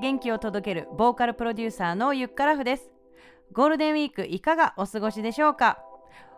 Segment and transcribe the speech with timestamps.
[0.00, 2.90] 元気を届けるボーカルプロデューサーのゆっからふです。
[3.52, 5.78] ゴールデンウィークいかがお過ごしでしょうか？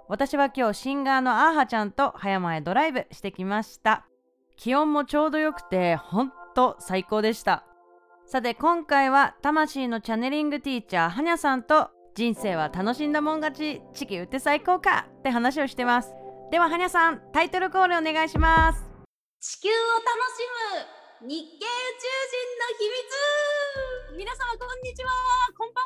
[0.08, 4.04] 私は今日シンガーのアーハちゃんと葉山へドライブしてきました。
[4.56, 7.64] 気温もちょうどよくてほんと最高でした。
[8.26, 15.06] さて今回は魂のチャネリングティーチャーはにゃさんと人生は楽しんだもん勝ち地球って最高か？
[15.20, 16.12] って話をしてます。
[16.50, 18.84] でははにゃさんタイトルコールお願いします。
[19.40, 19.78] 地球を楽
[20.34, 20.42] し
[21.22, 21.66] む日系宇宙人
[22.58, 22.91] の秘密
[24.82, 25.10] んにちは。
[25.56, 25.82] こんば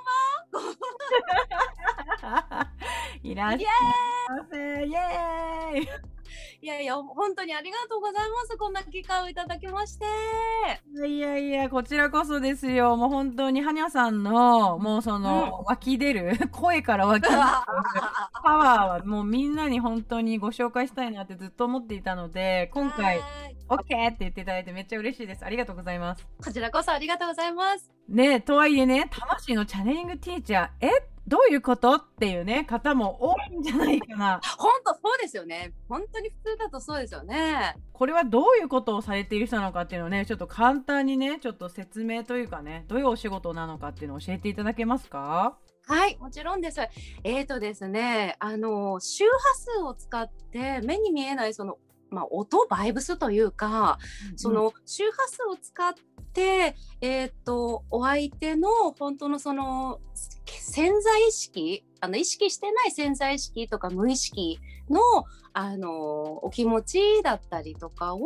[2.29, 2.73] んは。
[3.23, 3.63] いらっしゃい
[4.39, 4.87] ませ。
[4.87, 5.89] イエーイ。
[6.63, 8.57] いやいや本当にありがとうございます。
[8.57, 10.07] こんな機会をいただきまして。
[11.07, 12.97] いやいやこちらこそですよ。
[12.97, 17.35] もう本当にはにゃさんのもうその、湧き出る 声から湧き出る
[18.43, 23.21] パワーはもうみんなに本当にご紹介したいなってずっと思っていたので今回
[23.69, 25.45] OK って言っていただいてめっちゃ嬉しいです。
[25.45, 26.27] ありがとうございます。
[26.43, 30.91] こちらこそありがとうございますねとはいえね魂のチャネリングティーチャーえ
[31.27, 34.41] どういうことっていうね方も多いんじゃないかな。
[34.59, 35.73] 本当そうですよね。
[35.89, 37.75] 本当に普通だとそうですよね。
[37.93, 45.59] これはどういうことをされている人なのかっていうのをねちょっと簡単にねちょっと説明というかねどういうお仕事なのかっていうのを教えていただけますか？
[45.89, 46.81] はい、もちろんです。
[47.23, 51.79] えーとですね、あの、周波数を使って目に見えないその、
[52.11, 53.99] まあ、音、バイブスというか、
[54.37, 55.95] その周波数を使っ
[56.33, 60.01] て、えっ、と、お相手の本当のその
[60.47, 64.59] 潜在意識、あの意識してない潜在意識とか無意識
[64.91, 65.01] の、
[65.59, 68.21] あの、お気持ちだったりとかを、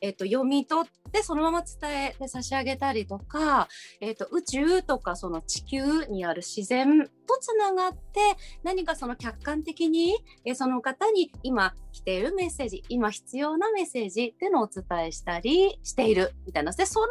[0.00, 3.68] えっ、と、読み取ってそのまま伝えて差し上げたりとか、
[4.00, 7.10] えっ、と、宇宙とかその地球にある自然と
[7.42, 8.20] つながって、
[8.62, 16.72] 何かその客観的に、えーその方に今来ているメッセージ、今必要なメッセージっていうのをお伝えしたりしているみたいな。
[16.72, 17.06] で、その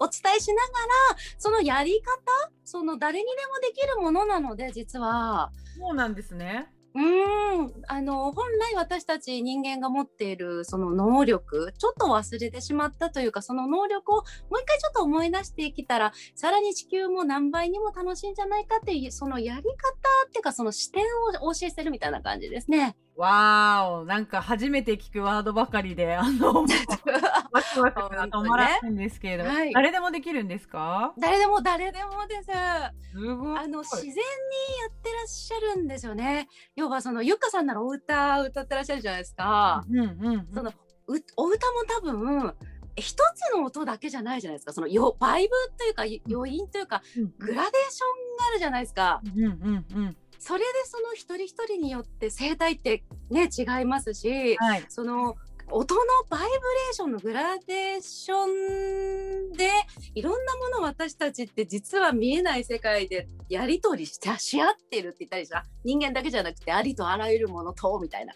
[0.00, 14.24] お伝えしながら、そのやり方、その誰にでもできるものなので、実は、そうなんですねうん、あの、本来私たち人間が持っているその能力、ちょっと忘れてしまったというか、その能力をもう
[14.60, 21.02] 一回ちょっと思い出してきたら、さらに地球も何倍にも楽しいんじゃないかっていう、そのやり方っていうか、その視点
[21.42, 22.94] をお教えしてるみたいな感じですね。
[23.16, 26.64] わーおなんか初めて聞くワードばかりであの
[27.52, 29.72] ワクワクが止まらないんですけれども、はい。
[29.72, 31.12] 誰でもできるんですか？
[31.18, 32.48] 誰でも誰でもです。
[33.12, 33.58] すごい。
[33.58, 34.22] あの、自然にや
[34.88, 36.48] ってらっしゃるんですよね。
[36.74, 39.84] 要はその、ゆっかさんならお歌歌ってらっしゃるじゃないですか。
[39.90, 40.02] うんう
[40.38, 40.72] んその
[41.08, 42.54] うお歌も多分
[42.96, 44.72] 一つの音だけじゃないじゃないですか。
[44.72, 47.32] そのよバイブというかよ余韻というかうん。
[47.38, 49.20] グラデーションがあるじゃないですか。
[49.36, 54.84] うんうんうんそれでその一人一人によって声帯ってね違いますしはい。
[54.88, 55.36] その
[55.70, 59.70] 音のバイブレーションのグラデーションで
[60.16, 68.34] いろんなものを私たちって実は見えない世界でやり取りしてし合ってるって言ったりした人間だけじゃなくてありとあらゆるものとみたいな。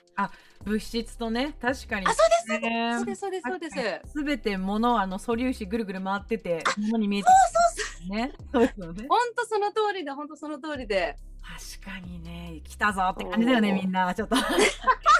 [0.64, 2.06] 物質とね確かに。
[2.06, 2.16] あそ
[2.54, 2.94] うですね。
[2.98, 3.70] そうですそうですそうで
[4.06, 4.12] す。
[4.12, 8.32] すべて物はあの素粒子ぐるぐる回ってて物に見えてくるね。
[8.52, 9.06] そうですよね。
[9.08, 11.16] 本当その通りで本当その通りで
[11.82, 14.34] 確かにね来たぞって感じだよねみんなちょっと。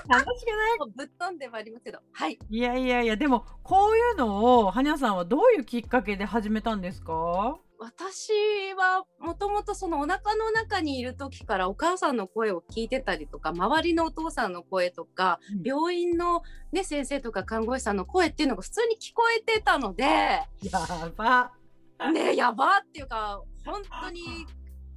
[0.09, 0.91] 楽しくない？
[0.97, 2.38] ぶっ飛んでまいりますけどはい。
[2.48, 7.59] いやいやいやでもこういうのをはにゃさんはどういうきっかけで始めたんですか？
[7.78, 8.32] 私
[8.75, 15.62] はもともとそのお腹の中にいる時からお母さんの声を聞いてたりとか周りのお父さんの声とか、うん。
[15.62, 20.48] 病院の、ね、先生とか看護師さんの声っていうのが普通に聞こえてたのでや
[21.16, 21.53] ば
[22.12, 24.47] ねやばっていうか本当に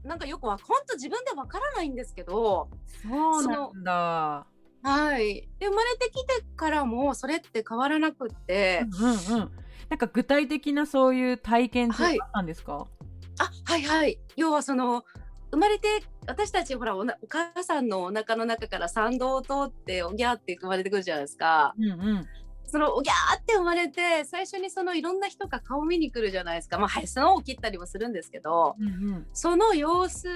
[0.04, 2.70] なんかよくわ本当自分でわからないんですけど
[3.02, 4.48] そうなんだ。
[4.82, 5.48] はい。
[5.60, 8.86] で生まれてきてからもそれって変わらなくって。
[9.00, 9.52] うんうんうん。
[9.90, 12.88] なんか具体的なそういう体験ってあったんですか、
[13.40, 14.20] あはいはい。
[14.36, 15.04] 要はその
[15.52, 15.88] 生まれて
[16.28, 21.74] 私たちほらおなお母さんのお腹の中から産道を通っておぎゃーって生まれてくるじゃないですか。
[21.78, 22.28] うんうん
[22.72, 26.78] そのおぎゃーって生まれて最初にそのいろんな人が顔見に来るじゃないですか。
[26.78, 29.28] まあはいスノーを切ったりもするんですけどうんうん。
[29.34, 30.28] その様子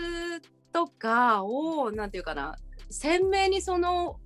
[0.71, 2.55] とかをなんていうかな
[2.89, 4.19] 鮮明にその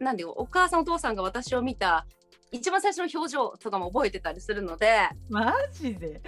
[0.00, 2.06] なんていうお母さんお父さんが私を見た
[2.52, 6.20] 一番最初の表情とかも覚えてたりするのでマジで？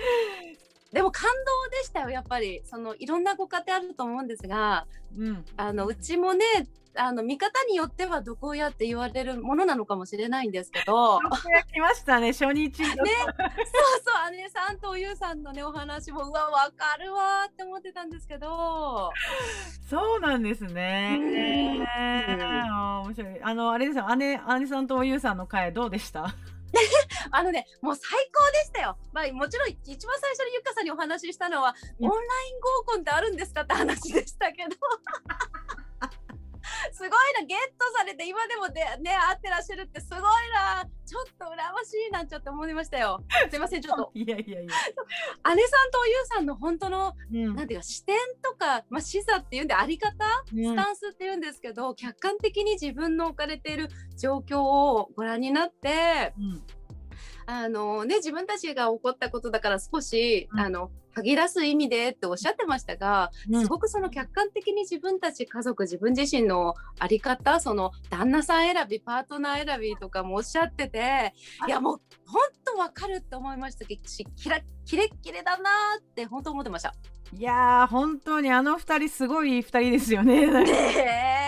[0.92, 2.62] でも感動でしたよやっぱり。
[2.64, 5.44] そのいろんなご家庭あると思うんですがうん。
[5.56, 6.44] あのうちもね
[6.98, 11.20] あの見方によっては毒親って言われるものなのかもしれないんですけど。
[11.72, 13.04] 来ましたね初日の。
[13.04, 13.34] ねそう
[14.04, 19.10] そう姉さんとおゆうさんのねお話もうわわかるわーって思ってたんですけど。
[19.88, 21.18] そうなんですね。
[23.04, 23.42] 面白い。
[23.42, 24.14] あの、あれですよ。
[24.16, 26.34] 姉、姉さんとおゆうさんの会どうでした？
[27.30, 28.98] あのねもう最高でしたよ。
[29.14, 32.06] まあ、もちろん一番最初にゆっかさんにお話ししたのは、うん。
[32.06, 34.76] オンライン合コンってあるんですかって話でしたけど
[36.98, 40.84] すごいなゲットされて今でもでね会ってらっしゃるってすごいな。
[41.06, 43.22] ちょっと羨ましいなんちゃって思いましたよ。
[43.48, 44.10] すいませんちょっと。
[44.14, 44.70] いやいやいや。
[45.54, 47.54] 姉さんとおゆうさんの本当のうん。
[47.54, 50.12] なんていうか視点とか、まあ、視座っていうんであり方
[50.48, 56.62] スタンスっていうんですけど、客観的に自分の置かれている状況をご覧になってうん。
[57.46, 60.60] あのね、自分たちが起こったことだから少し、うん。
[60.60, 71.34] あの、吐き出す意味でっておっしゃってましたが、うんすごくその客観的に自分たち家族、自分自身のあり方、その旦那さん選び、パートナー選びとかもおっしゃってて、
[71.66, 76.94] いやもう本当わかるって思いましたし、キラキレッキレだなーって本当思ってました。
[77.36, 80.46] いやー本当にあの二人すごい二人ですよね。
[80.46, 80.70] ね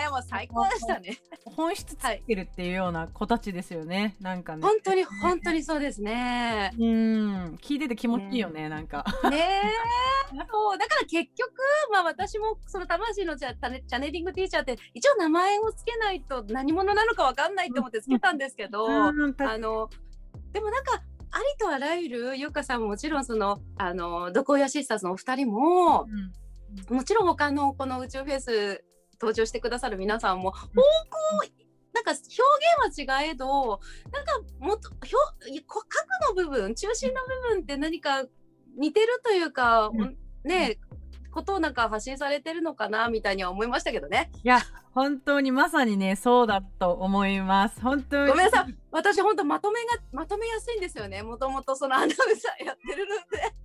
[0.11, 1.17] もう最高でしたね。
[1.45, 4.17] 本質ついてるっていうような子たちですよね。
[4.19, 4.61] なんかね。
[4.61, 6.73] 本当に本当にそうですね。
[6.77, 9.05] うん聞いてて気持ちいいよね、なんか。
[9.29, 10.37] ねえ。
[10.51, 11.51] そうだから結局、
[11.91, 19.89] まあ、私もその魂のチャチャネチャネリングティーチャーって一応名前をつけないと何者なのかわかんないと思ってつけたんですけど、あの
[20.51, 26.05] でもなんかありとあらゆるゆかさんももちろんそのあの毒親シスターズのお二人も
[26.89, 28.83] うんもちろん他のこの宇宙フェイス
[29.21, 30.81] 登場してくださる皆さんも方向
[31.93, 33.79] なんか表現は違えど
[34.11, 38.23] なんかもっと表こ核の部分中心の部分って何か
[38.77, 40.79] 似てるというか、うんね
[41.31, 44.29] ことをなんか発信されてるのかなみたいには思いましたけどね。
[44.43, 44.59] いや
[44.93, 47.81] 本当にまさにねそうだと思います。
[47.81, 48.75] 本当にごめんなさい。
[48.91, 51.23] 私本当まとめがまとめやすいんですよね。
[51.23, 53.55] もともとそのアナウンサーやってるので。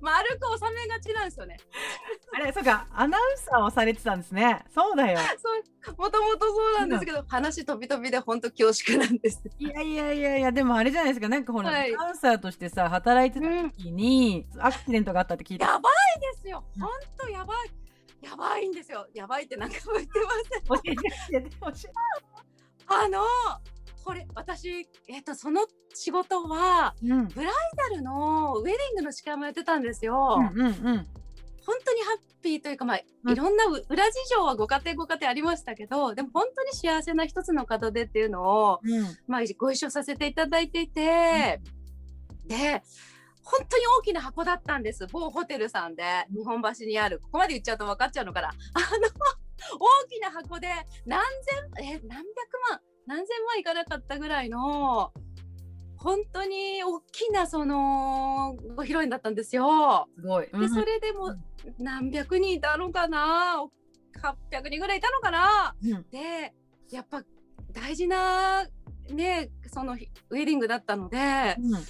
[0.00, 1.56] 丸く収めがちなんですよね。
[2.34, 4.64] あれそうかアナウンサーをされてたんですね。
[4.74, 5.18] そうだよ。
[5.38, 9.42] そうもともとそうなんですけど、話飛び飛びで本当恐縮なんです。
[9.58, 15.66] いやいやいやいやでもあれじゃないですかなんかほら、はいアナウンサーとしてさ働いてた時に、アクシデントがあったって聞いた。
[15.66, 16.64] やばいですよ。
[16.76, 17.56] うん本当やばい。
[18.20, 19.06] やばいんですよ。
[19.14, 20.94] やばいってなんかも言ってません。
[20.98, 21.92] 教えて教えて
[22.88, 23.22] あの、
[24.08, 30.38] これ私、えっと、その仕事は、うんブライダルのウェディングの司会もやってたんですよ。
[30.38, 31.06] うんうんうん
[31.66, 41.60] 本当にハッピーというか、まあ、うんいろんなう裏事情はご家庭ご家庭ありましたけど、でも本当に幸せな一つの門出っていうのを、うんまあ、ご一緒させていただいていて、
[42.46, 42.82] で、
[43.42, 45.06] 本当に大きな箱だったんです。
[45.08, 46.02] 某ホテルさんで、
[46.34, 47.18] 日本橋にある。
[47.18, 48.48] ここまで言っちゃうと分かっちゃうのかな。
[48.48, 48.54] あの、
[49.78, 50.68] 大きな箱で
[51.04, 51.20] 何
[51.76, 52.24] 千、え、何百
[52.70, 55.14] 万、何千万いかなかったぐらいの、
[55.96, 60.06] 本当に大きなそのご披露宴だったんですよ。
[60.14, 60.46] すごい。
[60.46, 61.38] で、うんそれでもうん
[61.78, 63.64] 何百人いたのかな
[64.52, 65.74] ?800 人ぐらいいたのかな？
[65.82, 66.52] うんで、
[66.90, 67.22] やっぱ
[67.72, 68.66] 大事な
[69.10, 71.80] ね、その日ウェディングだったので、うん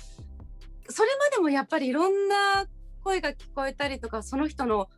[0.90, 2.66] それまでもやっぱりいろんな
[3.02, 4.88] 声が聞こえたりとか、その人の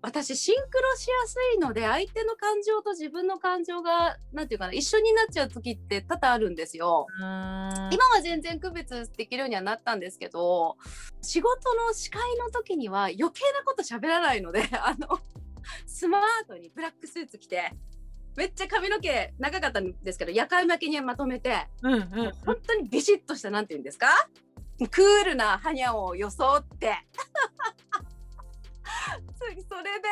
[0.00, 7.06] 私シンクロしやすいので相手の感情と自分の感情がなんていうかな一緒になっちゃう時って多々あるんですよ。
[7.18, 10.76] 今今は全然区別できるようにはなったんですけど
[11.20, 15.18] 仕事の司会の時には余計なこと喋らないので あの
[15.86, 17.72] スマートにブラックスーツ着て
[18.36, 24.06] めっちゃ髪の毛長かったんですけど夜会負けにまとめて、うんうん本当にビシッとしたなんて言うんですか？
[24.92, 26.94] クールなハニャを装って
[29.38, 29.44] そ
[29.76, 30.08] それで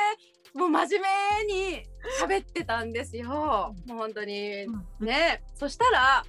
[0.54, 1.02] もう真面
[1.46, 1.82] 目に
[2.20, 3.74] 喋ってたんですよ。
[3.86, 4.64] もう本当に。
[4.64, 5.06] うん。
[5.06, 5.42] ね。
[5.54, 6.24] そしたら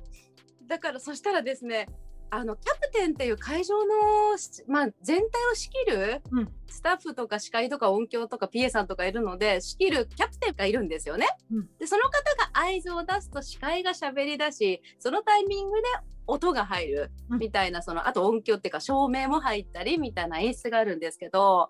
[0.68, 1.88] だからそしたらですね
[2.30, 6.54] あのキャプテンっていう会場のし、まあ、全体を仕切るうん。
[6.68, 11.26] スタッフとか司会とか音響とか PA さんとかいるので仕切るキャプテンがいるんですよね。
[11.52, 11.70] うん。
[11.80, 15.88] でその方が合図を出すと司会が喋り出しそのタイミングで
[16.28, 17.40] 音が入るうん。
[17.40, 21.70] みたいなそのあと音響っていうか照明も入ったりみたいな演出があるんですけど、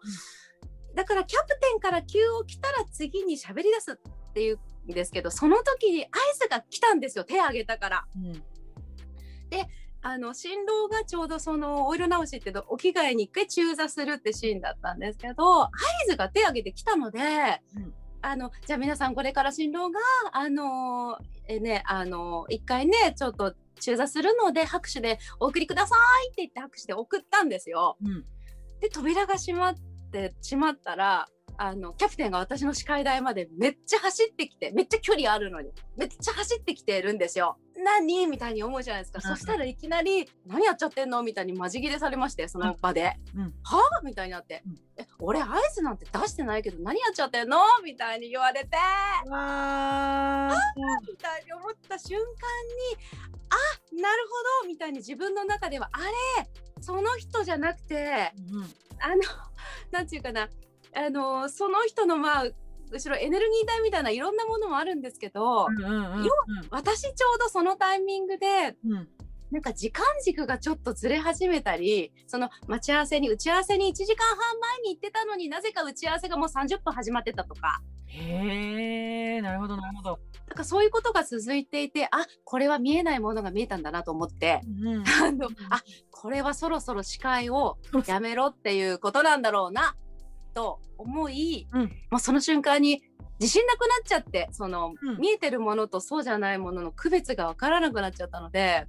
[0.98, 6.08] だからキャプテンから急を来たら次に喋り出すっていうんですけどその時に合
[6.40, 8.06] 図が来たんですよ手挙げたから。
[8.16, 8.44] うん
[10.04, 15.70] あの新郎がちょうどそのお色直しっていうのお着替えに一回中座するってシーンだったんですけど合
[16.08, 17.20] 図が手挙げてきたので、
[17.76, 20.00] うんあのじゃあ皆さんこれから新郎が
[20.34, 27.98] あのえねあの一回ねちょっと中座するので拍手でお送りくださいって言って拍手で送ったんですよ。
[28.02, 28.26] うん
[28.80, 29.82] で扉が閉まって
[30.42, 31.28] しまったら
[31.60, 37.58] あのキャプテンが私の視界台までめっちゃ走ってきてめっちゃ距離あるのにめっちゃ走ってきてるんですよ。
[37.84, 38.28] 何？
[38.28, 39.20] みたいに思うじゃないですか。
[39.24, 43.54] うんそしたらいきなり「何やっちゃってんの?」みたいにマジ切れされましてその場で「うん。
[43.64, 43.80] は？
[43.80, 44.62] あ?」みたいになって。
[44.66, 48.78] うん「え俺合図なんて出してないけど何やっちゃってんの?」みたいに言われて。
[49.30, 50.56] わー。
[51.10, 52.34] みたいに思った瞬間に
[53.50, 54.24] 合なる
[54.62, 54.68] ほど。
[54.68, 56.48] みたいに自分の中ではあれ
[56.82, 58.64] その人じゃなくてうん。
[59.00, 59.22] あの
[59.92, 60.50] なんていうかな
[60.96, 62.46] あのその人のまあ
[62.92, 66.30] 後ろエネルギー体みたいないろんなものもあるんですけど、うんうんうん
[66.70, 68.94] 私ちょうどそのタイミングでうん。
[68.94, 69.08] うん
[69.52, 77.82] なんか時間軸がちょっとずれ始めたりその待ち合わせに打ち合わせに1時間半前に行ってたのになぜか打ち合わせがもう30分始まってたとか。
[78.08, 80.20] へえなるほどなるほど。
[80.50, 84.62] なんかそういうことが続いていてあこれは見えないものが見えたんだなと思って。
[84.82, 89.96] うん あのあこれはそろそろ視界をやめろっていうことなんだろうな
[90.58, 93.04] と思い、うんもうその瞬間に
[93.40, 98.88] 自信なくなっちゃってその、うん見えてるものとそうじゃないものの区別が分からなくなっちゃったので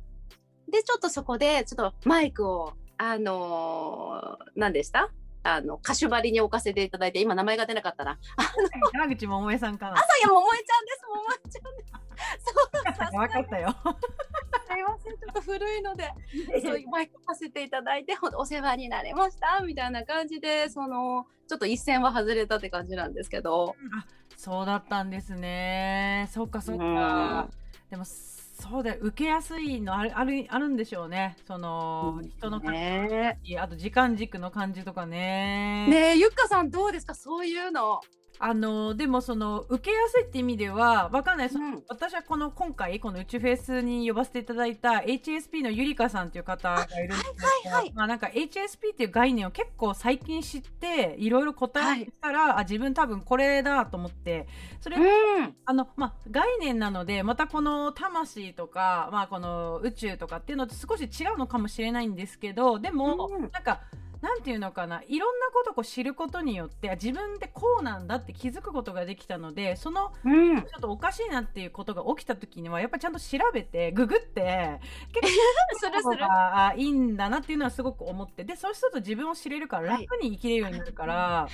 [0.72, 5.10] でちょっとそこでちょっとマイクをあのー何でした？
[5.42, 8.18] あの歌手張りに置かせていただいて今名前が出なかったな。
[8.94, 9.92] 山口百恵さんかな。
[9.92, 11.92] あそういや桃江ちゃんです桃江ちゃんです。
[12.44, 13.76] そう分かったよ。
[14.68, 16.12] すいませんちょっと古いので。
[16.62, 23.74] そうマイクさせていただいてお世話になりましたみたいな感じでそのちょっと一線は外れたって感じなんですけど。
[23.98, 24.06] あ
[24.36, 26.28] そうだったんですね。
[26.30, 27.48] そうかそうか。
[27.90, 31.36] でもそうだよ受けやすいのあるあるあるんでしょうね。
[31.46, 35.86] その人の感ねじ、あと時間軸の感じとかね。
[35.88, 37.14] えねえゆっかさんどうですか？
[37.14, 38.00] そういうの。
[38.40, 41.82] あのでもその受けやすいって意味ではわかんない、そのうん。
[41.88, 47.92] 私はこの今回この宇宙フェスに呼ばせていただいた HSP のゆりかさんっていう方がいるんですけど、はいはいはい。
[47.94, 54.46] まあなんか HSP っていう概念を結構最近知っていろいろ答えたら、あ自分多分これだと思って
[54.80, 55.00] それ、う
[55.42, 55.54] ん。
[55.64, 63.50] あのまあ、概念なのでまたこの魂とか、まあ、この宇宙とかっていうのと少し違うのかもしれないんですけどでも、うん。
[63.50, 63.80] なんか
[64.20, 70.62] なんていうのかないろんなことをこう知ることによってあ自分でこうなんだって気づくことができたのでそのうん。
[70.62, 74.80] ちょっとおかしいなっていうことが起きた時にはやっぱりちゃんと調べてググって
[75.78, 76.18] するする。
[76.18, 81.48] があいいんだなっていうのはすごく思ってでそうすると自分を知れるからはい楽に生きれるようになるから。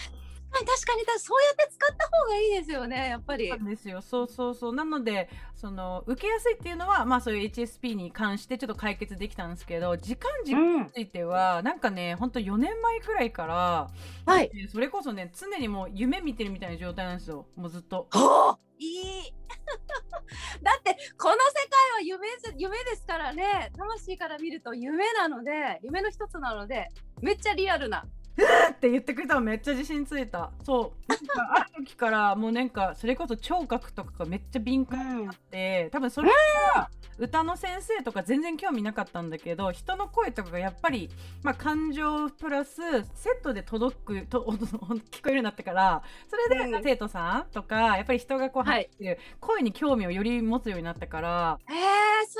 [0.60, 3.52] 確かにだそうやって使った方がいいですよねやっぱり。
[3.64, 13.90] ですよそうそうそうなのでその受けやすいっていうのはまあそういう HSP に関してちょっと解決できたんですけど時間軸については、なんかねほんと4年前くらいから、
[14.26, 14.50] はい。
[14.54, 18.08] えそれこそね常にもう夢見てるみたいな状態なんですよもうずっと。
[18.10, 19.34] はあいい
[20.62, 26.88] だってこの世界は夢ず夢ですからね魂から見ると夢なので夢の一つなので
[27.20, 28.04] めっちゃリアルな
[28.36, 30.50] って言ってくれたのめっちゃ自信ついた。
[30.64, 31.12] そう。
[31.56, 36.30] ある時からもうなんかそれこそ聴覚とかがめっちゃ敏感になって多分それ
[36.74, 41.10] は歌の先生とか全然興味なかったんだけど人の声とかがやっぱり、
[41.42, 42.74] まあ、感情プラス
[43.14, 44.40] セットで届くと
[45.10, 46.82] 聞こえるようになってからそれで、うん。
[46.82, 52.38] 生徒さんとかやっぱり人がこうはい話してる声に興味をより持つようになったから、えー、す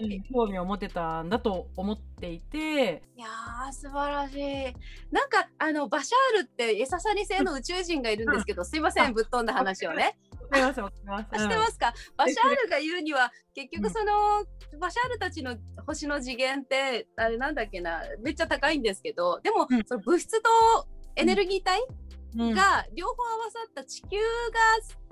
[0.00, 0.22] ごーい。
[0.32, 3.02] 興味を持てたんだと思っていて。
[3.16, 4.74] いやー素晴らしい
[5.10, 10.18] なんかあのバシャールってエササニ星の宇宙人がいるんですけど、すいませんぶっ飛んだ話をね。
[10.52, 14.44] 知ってますか、バシャールが言うには結局その、
[14.78, 19.84] バシャールたちの星の次元ってあれなんだっけなめっちゃ高いんですけどでも、うん。
[19.84, 20.48] その物質と
[21.16, 24.18] エネルギー体うんが両方合わさった地球が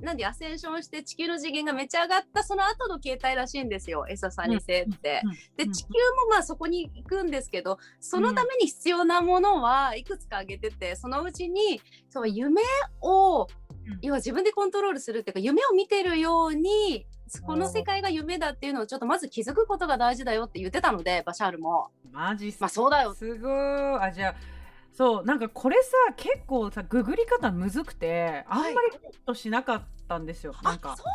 [0.02, 5.22] 何でアセンションして地球の次元がめっちゃ上がったその後の形態らしいんですよエササニ星って。
[5.56, 11.80] で地球もまあそこに行くんですけどそのために必要なものはいくつか挙げててそのうちに
[12.10, 12.62] そう夢
[13.00, 13.48] を
[13.86, 17.06] うん要は自分でコントロールするっていうか夢を見てるように
[17.46, 21.88] この世界が夢だっていうのをちょっとまず気づくことが大事だよって言ってたのでバシャールも。
[22.12, 23.14] マジっすまあそうだよ。
[23.14, 23.52] すごい
[24.00, 24.53] あじゃあ
[24.94, 30.92] そうなんかこれさ結構さググり方むずくてあんまりヒットしなかったんですよ、なんか。
[30.92, 31.06] あそう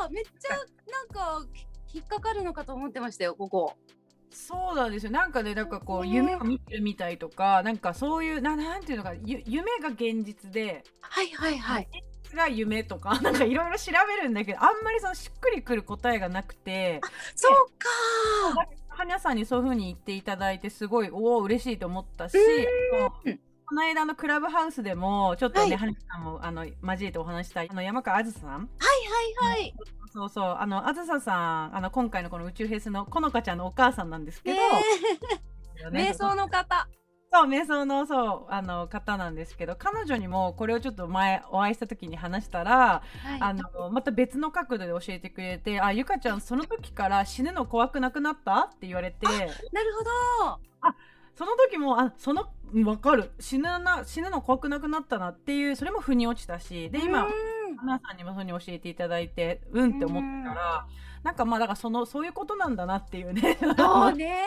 [0.00, 0.14] なんだ。
[0.14, 0.56] めっちゃ
[0.90, 1.46] なんか
[1.94, 3.74] 引っかかるのかと思ってましたよここ。
[4.30, 5.12] そうなんですよ。
[5.12, 11.88] なんかねなんかこうね夢を見てるみたいとかなんかそういうななんていうのかゆ夢が現実ではいはいはい。
[11.90, 17.00] 現実が夢とかなんかいろいろ調べるんだけどあんまりそのしっくりくる答えがなくて
[17.36, 17.52] そう
[19.24, 23.38] さんにそういう風に言っていただいてすごいおお嬉しいと思ったし、うん。
[23.66, 25.88] この間のクラブハウスでもちょっとね、はい。
[25.88, 28.50] はさんもあの交えてお話したいあの山川あずさん。
[28.50, 28.58] はい
[29.40, 29.74] はいはい。
[30.12, 31.34] そうそうあのあずささ
[31.68, 34.58] んあの今回のこの宇宙フェスのこのかちゃんのお母さんなんですけね
[35.80, 36.10] ど、えね。
[36.10, 36.86] 瞑想の方。
[37.34, 49.48] そう瞑想のそうあの方なんですけど彼女にもこれをちょっと前お会いした時に話したらはいあのまた別の角度で教えてくれて「あゆかちゃんその時から死ぬの怖くなくなった?」って言われてなる
[49.98, 50.04] ほ
[50.84, 50.94] ど。
[51.34, 57.26] その時もあその分かる死ぬな死ぬの怖くなくなったなっていうそれも腑に落ちたしで今
[57.76, 60.86] 花さんにもそうに教えていただいてうんって思ったから、
[61.24, 64.44] なんかまあだからそのそういうことなんだなっていうねふそうね。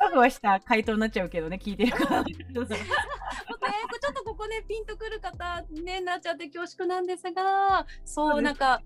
[0.00, 2.22] わふわした回答になっちゃうけどね聞いてるから。
[2.24, 8.82] ね、ちょっとここね、ピンとくる方、ね、なっちゃって恐縮なんですが、そう、なんか、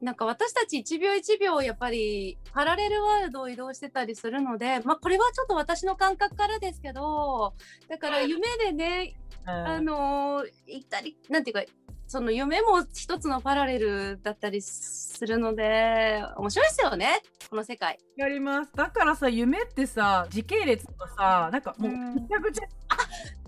[0.00, 7.54] なんか私たち1秒1秒やっぱりパラレルワールドを移動してたりするので、まあこれはちょっと私の感覚からですけど、
[7.88, 11.62] だから夢でね、あのー行ったり、なんていうか、
[12.08, 17.98] その夢も一つのパラレルだったりするので、面白いですよね、この世界。
[18.16, 22.66] やりますだからさ夢ってさ時系列とかさなんかもううんめちゃくちゃ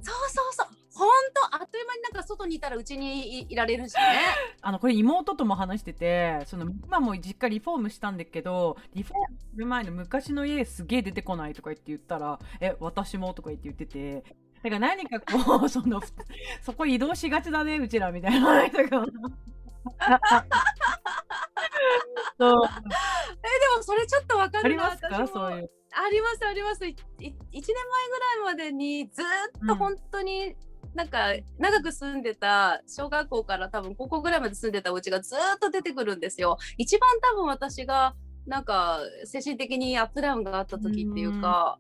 [0.03, 0.67] そうそうそう。
[0.93, 1.09] 本
[1.51, 4.01] 当あっという間になんか外にいたらうちにいいられるしね。
[4.61, 14.25] あのこれ妹とも話しててその今も実家リフォームしたんだけどリフォームする前の昔の家すげえ出てこないとか言って言ったら「え私も」とか言って言ってて
[14.63, 16.01] だから何かこうその
[16.63, 18.63] そこ移動しがちだねうちらみたいな
[22.39, 22.49] そう。
[22.49, 22.53] えで
[23.77, 25.71] もそれちょっとわかるなありますそういう。
[25.93, 26.87] ありますあります。
[26.87, 29.25] いい1年前ぐらいまでにずー
[29.65, 30.55] っと本当に、
[30.95, 36.59] なんか長く住んでた小学校から多分高校ぐらいまで住んでたお家がずーっと出てくるんですよ。
[36.79, 38.15] 一番多分私が
[38.47, 41.79] なんか精神的にアップダウンがあった時っていうか、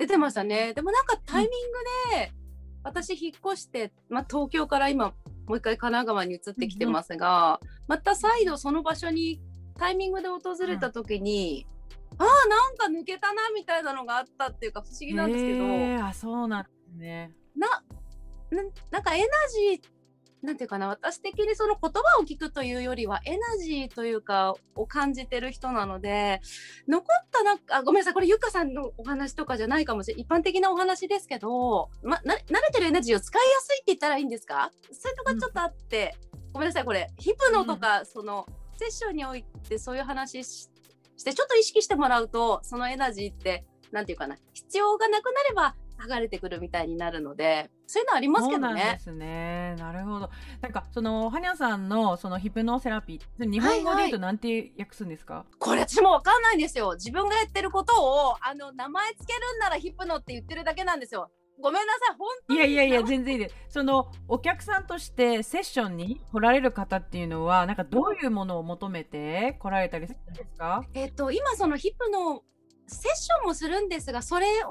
[0.00, 0.72] 出てましたね。
[0.72, 1.78] でもなんかタイミング
[2.16, 2.32] で、
[2.82, 5.12] 私引っ越して、まあ、東京から今
[5.46, 9.42] もう一回神奈川に移ってきてますが、また再度その場所に
[9.78, 11.66] タイミングで訪れた時に、
[12.16, 17.34] ああなんか抜けたなみたいなのがあったっていうか不思議なんですけど、へーあそうなんですね。
[17.54, 17.68] な
[18.50, 19.26] ななんかエナ
[19.74, 19.99] ジー
[20.42, 26.40] なんていうかな私的にその言葉を聞くというよりはエナジーというかを感じてる人なので
[26.88, 30.22] 残ったなんかあごめんなさいこれゆかさんのお話とかじゃないかもしれない。
[30.22, 34.70] 一般的なお話ですけど、ま、な慣れてるエナジーを使いやすいって言ったらいいんですか？
[34.92, 36.14] それとかちょっとあって、
[36.52, 37.10] ごめんなさいこれ。
[37.18, 38.46] ヒプノとか、その
[38.78, 40.70] セッションにおいてそういう話し
[41.16, 48.98] してちょっと意識してもらうとそのエナジーってなんていうかな必要がなくなれば剥がれてくるみたいになるのでそういうのありますけどそうでね。
[49.00, 49.74] すね。
[49.78, 50.30] なるほど。
[50.60, 55.44] なんかそのハニャさんのそのヒプノセラピー日本語で言うとなんて訳すんですか？
[55.58, 56.92] これ私もわかんないんですよ。
[56.94, 61.30] 自分がやってることをあの名前つけるんならヒプノって言ってるだけなんですよ。
[61.62, 63.54] ごめんなさい本当にいやいやいや全然いいです。
[63.68, 70.82] そのお客さんとしてセッションに来られる方っていうのはなんかどういうものを求めて来られたりするんですか？
[70.94, 72.42] えっ、と今そのヒプノ
[72.86, 74.70] セッションもするんですがそれを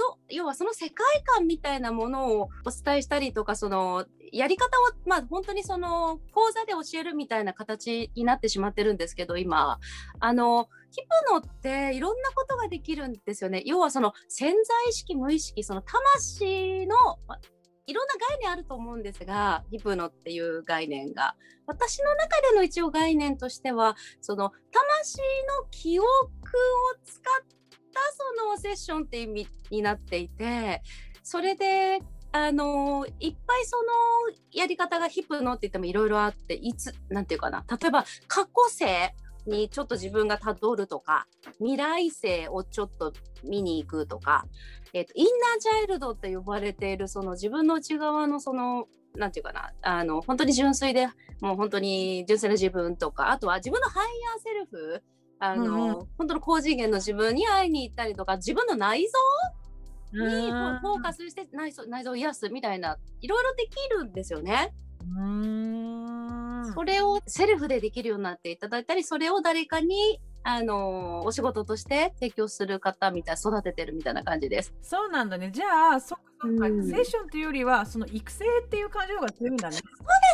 [0.00, 4.68] と要はその世界観みたいなものをお伝えしたりとかそのやり方を
[5.06, 9.78] まあ本当にその講座で教えるみたいな形になってしまってるんですけど今。
[10.20, 13.62] あのヒプノっていろんなことができるんですよね。
[13.64, 16.96] 要はその潜在意識無意識その魂の
[17.86, 21.36] いろんな概念あると思うんですがヒプノっていう概念が。
[21.66, 26.08] 私の中での一応概念としてはその魂の記憶を
[27.04, 27.59] 使った
[27.92, 30.82] そのセッションって意味になっていて
[31.22, 32.00] それで
[32.32, 33.84] あのいっぱいその
[34.52, 37.64] やり方がヒップノって言ってもいろいろあっていつなんていうかな。
[37.68, 39.12] 例えば過去世
[39.46, 41.26] にちょっと自分がたどるとか
[41.58, 44.44] 未来世をちょっと見に行くとか、
[44.92, 49.72] えっとインナーチャイルドって呼ばれているその自分の内側のそのなんていうかな。
[49.82, 51.08] あの本当に純粋で
[51.40, 55.02] もう本当に純粋な自分とかあとは自分のハイヤーセルフ
[55.40, 59.06] あの、うんうん本当の高次元の自分に会いに行ったりとか自分の内
[60.12, 64.74] 臓にフォーカスして内臓内臓を癒すみたいないろいろできるんですよね。
[65.02, 74.74] うーんそれをセルフでできるようになっていただいたりそれを誰かにあのお仕事として提供する方みたい育ててるみたいな感じです。
[74.82, 75.50] そうなんだね。
[75.52, 79.76] じゃあそっかそっか、うんセッションというよりはその育成っていう感情が強いんだね。
[79.76, 79.82] で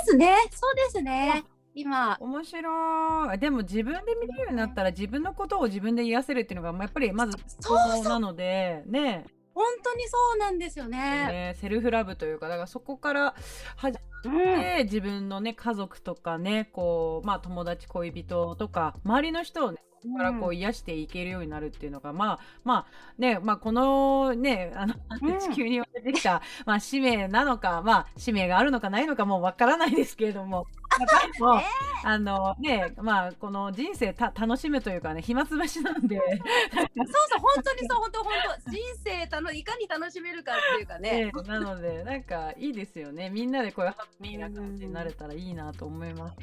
[0.05, 0.37] すね。
[0.53, 1.45] そうですね。
[1.77, 2.17] 今。
[2.21, 3.39] 面白い。
[3.39, 9.27] でも自分で見れるようになったら自分のことを自分で癒せるっていうのがまあやっぱりまずそう方法なのでね。
[9.55, 10.99] 本当にそうなんですよね。
[10.99, 13.35] ねセルフラブというかだからそこから
[13.77, 14.33] 始うん。
[14.33, 22.87] めて自分のね家族とかねこうまあ友達恋人とか周りの人をねここからこう癒していけるようになるっていうのが、まあまあ
[23.19, 30.67] ねまあこのねあのうん地球に出てきた、まあ使命なのかまあ使命があるのかないのかもうわからないですけれども。
[30.99, 31.61] やっぱりもう
[32.05, 38.33] あのねまあこの人生た楽しむというかね暇つぶしなんで、そうそう本当にそう本当本
[38.65, 41.27] 当人生たのいかに楽しめるかっていうかね。
[41.27, 46.37] ねなのでなんかいいですよねみんなでこういうハッピーな感じになれたらいいなと思います。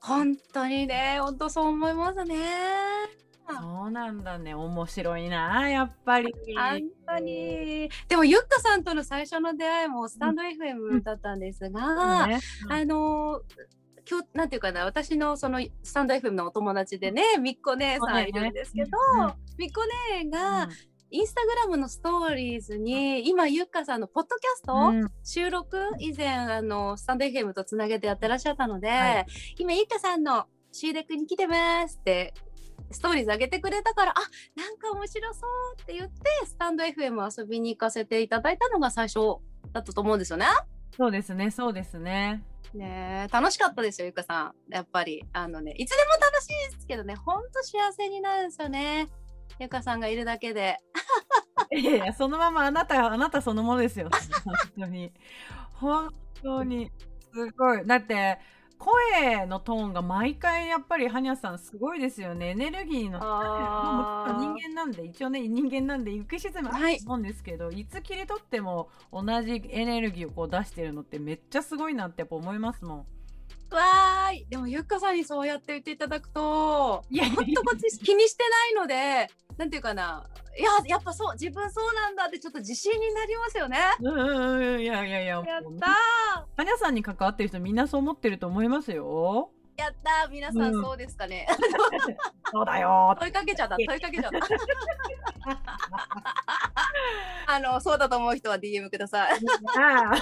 [0.00, 2.95] 本当にね本当そう思いますね。
[3.48, 4.54] そうなんだね。
[4.54, 6.34] 面白いなやっぱり。
[6.54, 7.88] 本当に。
[8.08, 12.40] でもゆっかさんとの最初の出会いもスタンド FM だったんですが、ね。
[12.68, 13.42] あの
[14.08, 19.80] 今日なんていうかな私のそのスタンド FM のお友達でねみっこ姉さんいるんですけど、うんうんみっこ
[20.12, 20.68] 姉が、
[21.10, 25.10] インスタグラムのストーリーズに今ゆっかさんのポッドキャスト、うん。
[25.24, 29.26] 収録以前あのスタンド FM とつなげてやってらっしゃったので、はい。
[29.58, 32.34] 今ゆっかさんの収録に来てますって
[32.90, 34.14] ストーリーズ上げてくれたからあ
[34.54, 35.40] なんか面白そ
[35.76, 39.36] うって言ってスタンド FM 遊びに行かせていただいたのが最初
[39.72, 40.46] だったと思うんですよね。
[40.96, 42.42] そうですねそうですね。
[42.74, 44.72] ねえ楽しかったですよゆかさん。
[44.72, 49.08] やっぱりあのねいつでも楽しいですけどねほんと幸せになるんですよね。
[49.58, 50.78] ゆかさんがいるだけで。
[51.72, 54.08] いやいやそのままあなたあなたそのものですよ。
[54.44, 55.12] 本当に。
[55.72, 56.90] 本当に。
[57.32, 57.86] すごい。
[57.86, 58.38] だって
[58.78, 62.50] 声のトーンが毎回やっぱりはにゃさんすごいですよね。
[62.50, 72.98] エネルギーの人間なんで一応ね人間なんで浮き沈むあはいると思うんですけど、い、つ切り取っても同じエネルギーをこう出してるのってめっちゃすごいなってやっぱ思いますもん。
[73.70, 74.46] わーい。
[74.48, 77.34] でもゆっかさんにそうやって言っていただくと いやいや。
[77.34, 80.24] ほんとこっち気にしてないのでなんていうかな。
[80.58, 83.78] いややっぱそう自分そうなんだってちょっと自信になりますよね。
[84.00, 85.44] うんうんうんいやいやいややっ
[85.78, 89.50] たーはにゃさんに関わってる人みんなそう思ってると思いますよ。
[89.76, 90.32] やったー。
[90.32, 90.82] 皆さんうん。
[90.82, 91.46] そうですかね、
[92.50, 93.76] そうだよ問いかけちゃった。
[93.76, 94.38] 問いかけちゃった。
[97.48, 99.32] あのそうだと思う人は DM ください。
[99.78, 100.16] あ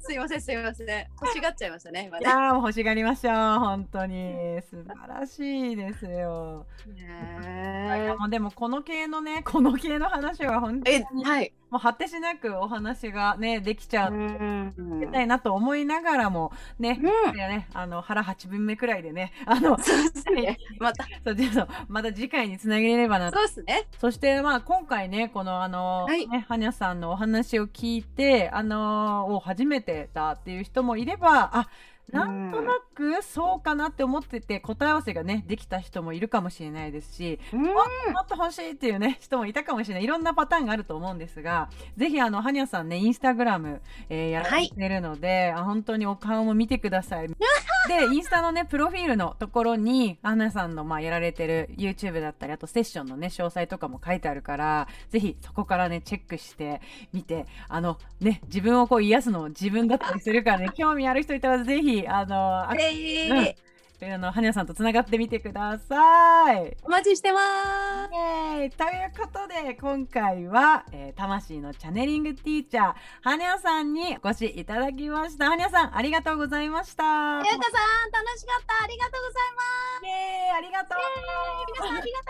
[0.00, 0.88] すいませんすいません。
[1.20, 2.24] 欲しがっちゃいましたね今ね。
[2.24, 4.60] いやーもう欲しがりましょう本当に。
[4.70, 14.12] 素晴らしいですよ、いねやもうでもこの系のねこの系の話は本当にえはいもう果てしなくお話がねできちゃう。
[14.12, 14.74] うん。
[15.00, 17.36] みたいなと思いながらもね、うん。
[17.36, 20.58] いやねあの腹8分目くらいでねあのそうですね。
[20.78, 21.04] また。
[21.24, 23.38] そうちょっとまた次回につなげればなと。
[23.38, 23.88] そうですね。
[23.98, 26.28] そしてまあ今回ねこのあの、はい。
[26.28, 31.68] ねはにゃさんのお話を聞いてあのを初めてだっていう人もいればあ
[32.12, 37.62] なんとなくそうかなって思ってて答え合わせがねできた人もいるかもしれないですしうん。
[37.62, 37.80] も
[38.22, 40.04] っと欲しいっていうね人もいたかもしれない。
[40.04, 47.28] いろんなパターンがあると思うんですがぜひあのはにゃさんねインスタグラム、えーやられてるので、あ本当にお顔も見てください。
[47.88, 56.80] でインスタのねプロフィールのところにはにゃさんのまあやられてる YouTube だったりあとセッションのね詳細とかも書いてあるからぜひそこからねチェックして
[57.12, 63.54] みてあのね自分をこう癒すのも自分だったりするからね興味ある人いたらぜひあのあぜひ、うん。
[63.98, 66.76] あのはにゃさんとつながってみてください。
[66.82, 67.38] お待ちしてま
[68.08, 68.12] す。
[68.12, 68.70] イエーイ。
[68.70, 75.48] ということで今回は、えー魂のチャネリングティーチャーはにゃさんにお越しいただきました。
[75.48, 77.04] はにゃさんありがとうございました。
[77.04, 77.08] ゆ
[77.40, 77.52] うかさん
[78.12, 78.84] 楽しかった。
[78.84, 79.62] ありがとうございま
[80.00, 80.04] す。
[80.04, 80.58] イエーイ。
[80.58, 80.98] ありがとう。
[81.78, 82.26] 皆さんありがと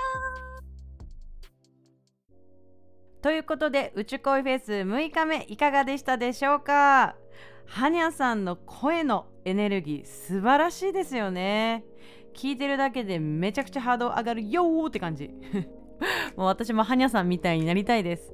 [3.22, 7.16] ということで宇宙恋フェス6日目いかがでしたでしょうか？
[7.66, 11.84] はにゃさんの声のエネルギー素晴らしいですよね。
[12.34, 15.30] 聞いてるだけでめちゃくちゃハード上がるよーって感じ。
[16.36, 18.32] もう私もはにゃさんみたいになりたいです。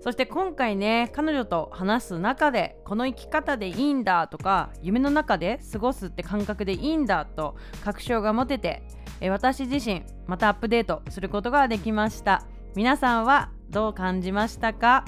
[0.00, 8.82] そして今回ね彼女と話す中でこの生き方でいいんだとか夢の中で過ごすって感覚でいいんだと確証が持てて
[9.22, 12.42] え私自身またアップデートすることができました。
[12.76, 15.06] 皆さんはどう感じましたか？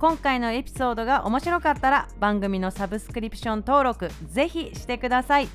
[0.00, 5.48] 今回のエピソードが面白かったら番組のサブスクリプション登録ぜひしてください。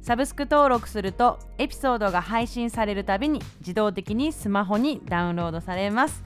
[0.00, 6.22] サブスク登録するとエピソードが配信されるたびに自動的にスマホにダウンロードされます。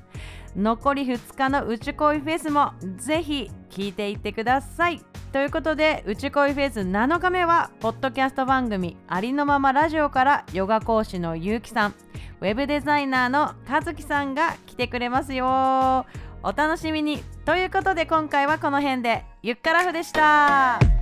[0.55, 5.01] 残り2日の宇宙恋フェスもぜひ聞いていってください。
[5.33, 11.95] ということで宇宙恋フェス7日目はポッドキャスト番組ありのままラジオからヨガ講師のゆうきさん
[12.43, 16.05] ウェブデザイナーのかずきさんが来てくれますよ。
[16.45, 17.23] お楽しみに。
[17.45, 19.25] ということで今回はこの辺で。
[19.43, 21.02] ゆっからふでした。